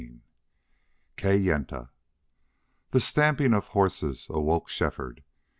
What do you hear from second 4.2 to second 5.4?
awoke Shefford.